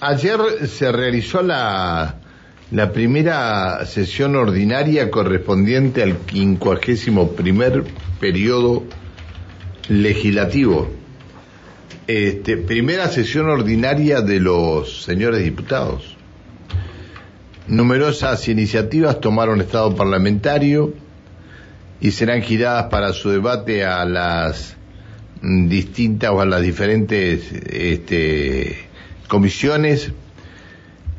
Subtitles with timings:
[0.00, 2.16] ayer se realizó la,
[2.70, 7.84] la primera sesión ordinaria correspondiente al quincuagésimo primer
[8.20, 8.84] periodo
[9.88, 10.88] legislativo.
[12.06, 16.16] Este, primera sesión ordinaria de los señores diputados.
[17.66, 20.94] Numerosas iniciativas tomaron estado parlamentario
[22.00, 24.76] y serán giradas para su debate a las
[25.42, 28.87] distintas o a las diferentes este,
[29.28, 30.12] comisiones.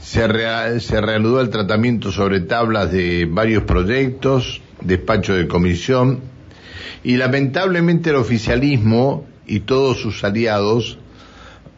[0.00, 6.20] Se, reanudó el tratamiento sobre tablas de varios proyectos, despacho de comisión,
[7.04, 10.98] y lamentablemente el oficialismo y todos sus aliados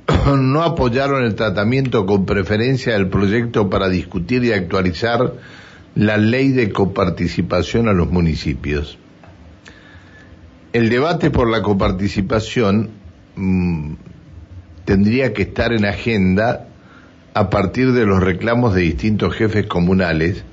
[0.36, 5.34] no apoyaron el tratamiento con preferencia del proyecto para discutir y actualizar
[5.94, 8.98] la ley de coparticipación a los municipios.
[10.72, 12.90] El debate por la coparticipación
[13.34, 13.94] mm,
[14.84, 16.66] tendría que estar en agenda
[17.34, 20.44] a partir de los reclamos de distintos jefes comunales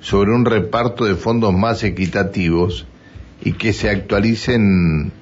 [0.00, 2.86] sobre un reparto de fondos más equitativos
[3.42, 5.12] y que se actualicen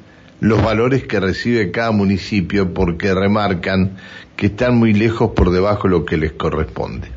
[0.40, 3.96] los valores que recibe cada municipio porque remarcan
[4.36, 7.08] que están muy lejos por debajo de lo que les corresponde.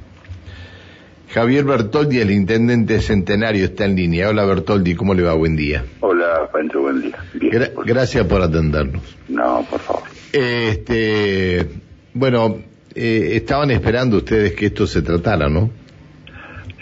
[1.34, 4.30] Javier Bertoldi, el intendente centenario, está en línea.
[4.30, 5.34] Hola Bertoldi, ¿cómo le va?
[5.34, 5.84] Buen día.
[6.00, 7.18] Hola Pancho, buen día.
[7.86, 9.18] gracias por atendernos.
[9.28, 10.05] No, por favor.
[10.38, 11.66] Este,
[12.14, 12.58] bueno,
[12.94, 15.70] eh, estaban esperando ustedes que esto se tratara, ¿no?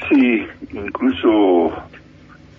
[0.10, 1.72] Sí, incluso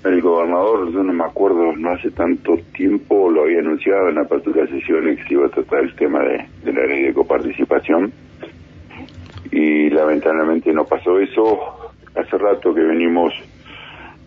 [0.04, 4.20] el gobernador, yo no me acuerdo, no hace tanto tiempo lo había anunciado en la
[4.20, 7.12] apertura de sesiones que se iba a tratar el tema de, de la ley de
[7.12, 8.12] coparticipación
[9.50, 13.34] y lamentablemente no pasó eso hace rato que venimos,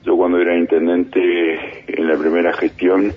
[0.04, 3.14] yo cuando era intendente en la primera gestión,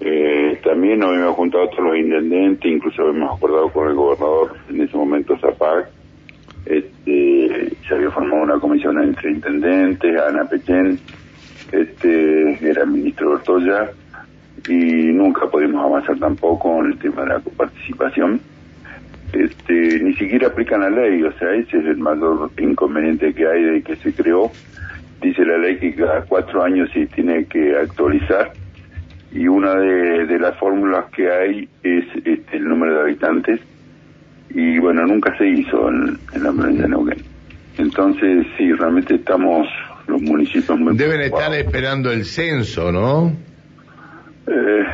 [0.00, 4.80] eh, también nos habíamos juntado todos los intendentes, incluso habíamos acordado con el gobernador en
[4.82, 5.88] ese momento Zapac,
[6.66, 10.98] este, se había formado una comisión entre intendentes, Ana Pechen,
[11.72, 13.90] este, era el ministro Ortoya,
[14.68, 18.40] y nunca pudimos avanzar tampoco en el tema de la coparticipación.
[19.32, 23.62] Este, ni siquiera aplican la ley, o sea, ese es el mayor inconveniente que hay
[23.62, 24.50] de que se creó.
[25.20, 28.52] Dice la ley que cada cuatro años se tiene que actualizar
[29.32, 33.60] y una de, las fórmulas que hay es este, el número de habitantes
[34.50, 37.22] y bueno, nunca se hizo en, la provincia de Neuquén.
[37.76, 39.68] Entonces, sí, realmente estamos
[40.06, 40.96] los municipios muy...
[40.96, 43.32] Deben estar esperando el censo, ¿no?
[44.46, 44.84] Eh,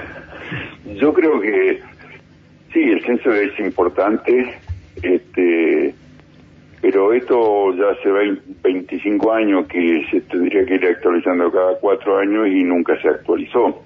[1.00, 1.80] yo creo que
[2.74, 4.52] Sí, el censo es importante,
[5.00, 5.94] este,
[6.82, 12.48] pero esto ya hace 25 años que se tendría que ir actualizando cada cuatro años
[12.48, 13.83] y nunca se actualizó.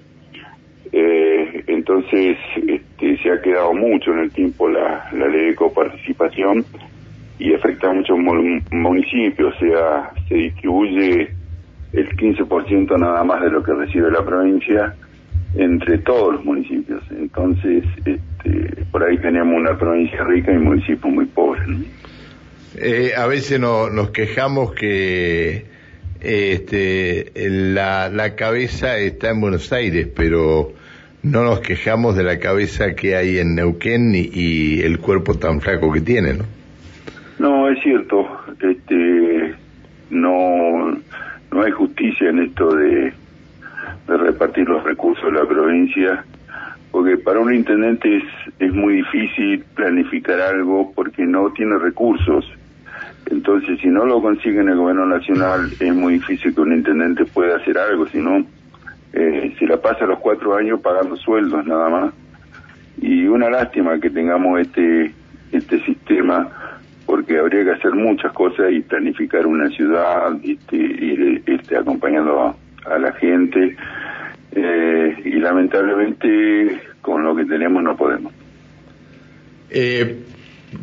[0.91, 6.65] Eh, entonces este, se ha quedado mucho en el tiempo la, ley de coparticipación
[7.37, 8.17] y afecta a muchos
[8.71, 11.29] municipios, o sea, se distribuye
[11.93, 14.95] el 15% nada más de lo que recibe la provincia
[15.55, 17.01] entre todos los municipios.
[17.11, 21.67] Entonces, este, por ahí tenemos una provincia rica y municipios muy pobres.
[22.77, 25.65] Eh, a veces no, nos quejamos que
[26.19, 30.73] este, la, la cabeza está en Buenos Aires, pero
[31.23, 35.91] no nos quejamos de la cabeza que hay en Neuquén y, el cuerpo tan flaco
[35.91, 36.45] que tiene, ¿no?
[37.39, 38.27] No, es cierto.
[38.61, 39.55] Este,
[40.09, 40.91] no,
[41.51, 43.13] no hay justicia en esto de
[44.09, 46.25] de repartir los recursos de la provincia,
[46.91, 48.23] porque para un intendente es,
[48.59, 52.45] es muy difícil planificar algo porque no tiene recursos.
[53.27, 57.25] Entonces, si no lo consigue en el gobierno nacional, es muy difícil que un intendente
[57.25, 58.43] pueda hacer algo, si no,
[59.13, 62.13] eh, se la pasa los cuatro años pagando sueldos nada más.
[63.01, 65.13] Y una lástima que tengamos este,
[65.51, 66.49] este sistema,
[67.05, 72.55] porque habría que hacer muchas cosas y planificar una ciudad, este, ir este, acompañando a
[72.85, 73.75] a la gente
[74.51, 78.33] eh, y lamentablemente con lo que tenemos no podemos.
[79.69, 80.23] Eh,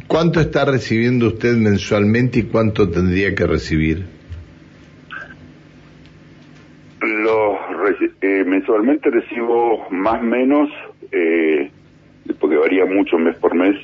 [0.06, 4.04] ¿Cuánto está recibiendo usted mensualmente y cuánto tendría que recibir?
[7.00, 7.58] Los,
[8.82, 10.70] mensualmente recibo más o menos,
[11.12, 11.70] eh,
[12.40, 13.76] porque varía mucho mes por mes,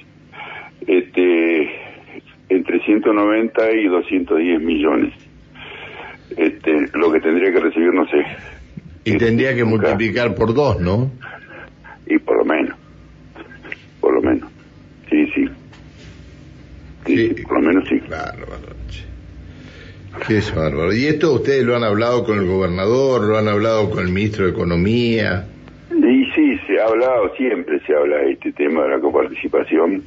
[0.86, 1.70] este,
[2.48, 5.14] entre 190 y 210 millones
[6.36, 8.24] este, lo que tendría que recibir, no sé.
[9.04, 11.10] Y tendría que multiplicar por dos, ¿no?
[12.06, 12.78] Y por lo menos.
[14.00, 14.50] Por lo menos.
[15.10, 15.48] Sí, sí.
[17.06, 18.00] Sí, por lo menos sí.
[18.08, 18.76] Bárbaro.
[20.26, 20.92] Qué es bárbaro.
[20.92, 24.44] ¿Y esto ustedes lo han hablado con el gobernador, lo han hablado con el ministro
[24.44, 25.46] de Economía?
[25.90, 30.02] Y sí, se ha hablado, siempre se habla de este tema de la coparticipación.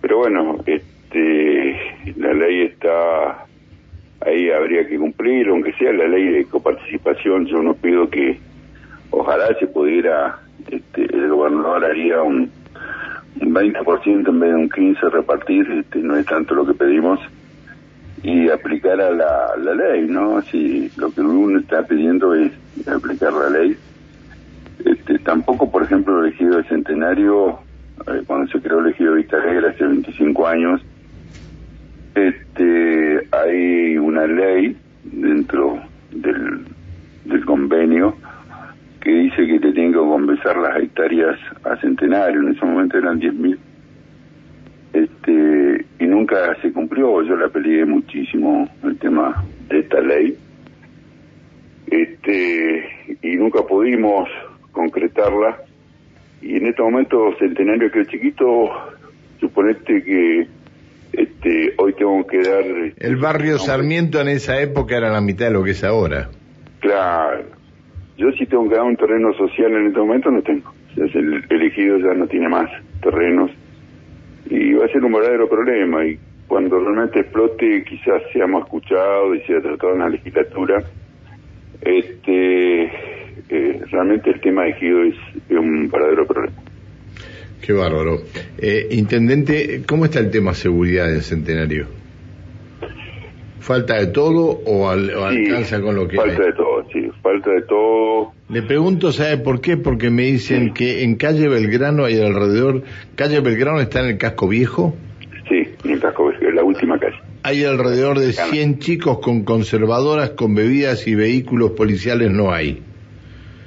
[0.00, 1.76] Pero bueno, este,
[2.16, 3.46] la ley está
[4.24, 7.46] ahí, habría que cumplir, aunque sea la ley de coparticipación.
[7.46, 8.38] Yo no pido que,
[9.10, 10.38] ojalá se pudiera,
[10.70, 12.50] este, el gobernador haría un,
[13.40, 17.20] un 20% en vez de un 15% repartir, este, no es tanto lo que pedimos
[19.00, 20.42] aplicar a la, la ley, ¿no?
[20.42, 22.52] Si lo que uno está pidiendo es
[22.86, 23.76] aplicar la ley.
[24.84, 27.58] Este, tampoco, por ejemplo, el elegido del centenario,
[28.06, 30.80] eh, cuando se creó el elegido de Vista Alegre hace 25 años,
[32.14, 35.80] este, hay una ley dentro
[36.10, 36.64] del,
[37.24, 38.16] del convenio
[39.00, 43.18] que dice que te tienen que compensar las hectáreas a centenario, en ese momento eran
[43.18, 43.58] 10.000
[44.92, 47.22] este y nunca se cumplió.
[47.22, 50.36] Yo la peleé muchísimo el tema de esta ley.
[51.86, 54.28] Este y nunca pudimos
[54.72, 55.58] concretarla.
[56.42, 58.70] Y en este momento centenario que chiquito
[59.38, 60.46] suponete que
[61.12, 62.64] este hoy tengo que dar
[62.96, 66.28] el barrio Sarmiento en esa época era la mitad de lo que es ahora.
[66.80, 67.44] Claro.
[68.16, 70.72] Yo sí tengo que dar un terreno social en este momento no tengo.
[70.96, 72.70] El elegido ya no tiene más
[73.02, 73.50] terrenos
[74.50, 79.40] y va a ser un verdadero problema y cuando realmente explote quizás seamos escuchados y
[79.46, 80.82] sea tratado en la legislatura
[81.80, 82.82] este
[83.48, 85.14] eh, realmente el tema de Gido es,
[85.50, 86.56] un verdadero problema.
[87.62, 88.18] Qué bárbaro.
[88.58, 91.86] Eh, intendente cómo está el tema seguridad del centenario
[93.60, 98.32] falta de todo o, alcanza con lo que falta de todo sí falta de todo
[98.50, 99.76] le pregunto, ¿sabe por qué?
[99.76, 102.82] Porque me dicen que en calle Belgrano hay alrededor,
[103.14, 104.96] calle Belgrano está en el casco viejo.
[105.48, 107.14] Sí, en el casco viejo, es la última calle.
[107.44, 112.82] Hay alrededor de 100 chicos con conservadoras, con bebidas y vehículos policiales no hay.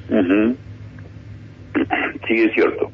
[2.28, 2.90] Sí, es cierto.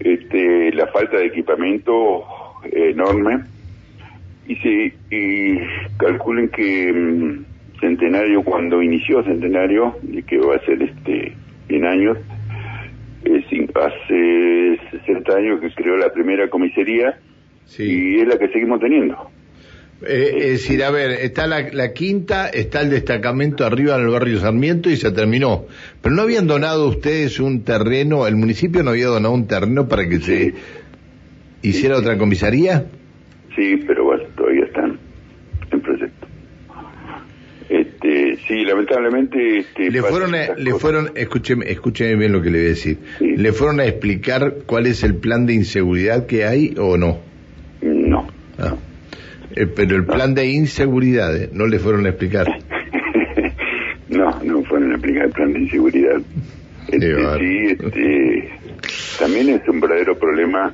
[0.00, 2.24] Este, la falta de equipamiento
[2.64, 3.44] enorme.
[4.48, 5.58] Y, sí, y
[5.98, 7.44] calculen que mm,
[7.80, 11.34] Centenario cuando inició Centenario, y que va a ser este
[11.68, 12.18] en años,
[13.74, 17.18] hace 60 años que creó la primera comisaría
[17.78, 19.30] y es la que seguimos teniendo.
[20.06, 24.38] Eh, es decir, a ver, está la, quinta, está el destacamento arriba en el barrio
[24.38, 25.66] Sarmiento y se terminó.
[26.00, 30.08] Pero no habían donado ustedes un terreno, el municipio no había donado un terreno para
[30.08, 30.54] que se
[31.62, 32.86] hiciera otra comisaría.
[33.56, 34.98] Sí, pero bueno, todavía están.
[38.00, 39.58] Este, sí, lamentablemente.
[39.58, 42.98] Este, le fueron, le fueron, escúcheme, escúcheme bien lo que le voy a decir.
[43.20, 47.18] ¿Le fueron a explicar cuál es el plan de inseguridad que hay o no?
[47.82, 48.28] No.
[48.58, 48.76] Ah.
[49.56, 51.50] Eh, pero el plan de inseguridad, ¿eh?
[51.52, 52.46] ¿no le fueron a explicar?
[54.08, 56.20] no, no fueron a explicar el plan de inseguridad.
[56.88, 58.48] Este, sí, este,
[59.18, 60.72] también es un verdadero problema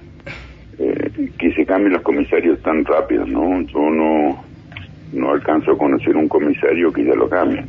[0.79, 3.63] eh, que se cambien los comisarios tan rápido, ¿no?
[3.63, 4.54] Yo no
[5.15, 7.65] no alcanzo a conocer un comisario que ya lo cambie.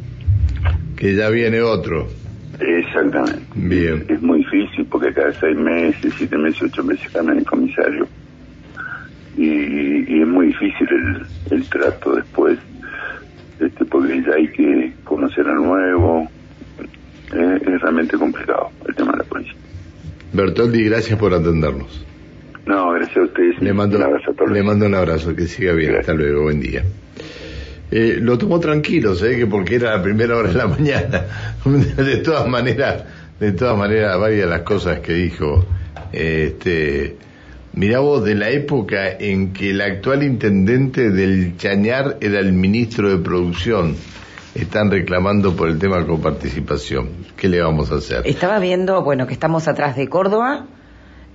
[0.97, 2.07] Que ya viene otro.
[2.59, 3.41] Exactamente.
[3.55, 4.05] Bien.
[4.07, 8.07] Es, muy difícil porque cada seis meses, siete meses, ocho meses cambian el comisario.
[9.37, 12.57] Y, es muy difícil el, el trato después,
[13.59, 16.29] este, porque ya hay que conocer a nuevo.
[17.31, 19.55] es realmente complicado el tema de la policía.
[20.33, 22.05] Bertoldi, gracias por atendernos.
[22.65, 23.61] No, gracias a ustedes.
[23.61, 24.51] Le mando un abrazo, a todos.
[24.51, 25.95] Le mando un abrazo, que siga bien.
[25.95, 26.83] Hasta luego, buen día.
[27.91, 31.25] Eh, lo tomó tranquilo, sé que porque era la primera hora de la mañana.
[31.63, 33.03] de todas maneras,
[33.39, 35.65] de todas maneras, varias de las cosas que dijo,
[36.11, 37.15] este,
[37.73, 43.09] mirá vos, de la época en que el actual intendente del Chañar era el ministro
[43.09, 43.95] de producción,
[44.55, 47.09] están reclamando por el tema de coparticipación.
[47.35, 48.21] ¿Qué le vamos a hacer?
[48.25, 50.65] Estaba viendo, bueno, que estamos atrás de Córdoba,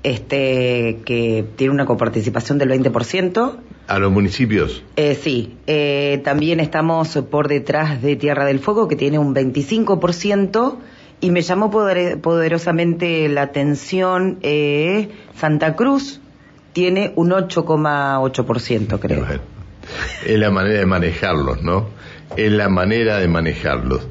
[0.03, 3.57] este, que tiene una coparticipación del 20%.
[3.87, 4.83] ¿A los municipios?
[4.97, 5.57] Eh, sí.
[5.67, 10.77] Eh, también estamos por detrás de Tierra del Fuego, que tiene un 25%.
[11.23, 16.21] Y me llamó poderosamente la atención eh, Santa Cruz,
[16.73, 19.27] tiene un 8,8%, creo.
[20.25, 21.89] Es la manera de manejarlos, ¿no?
[22.37, 24.07] Es la manera de manejarlos.